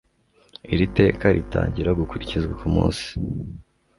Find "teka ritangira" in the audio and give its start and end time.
0.97-1.97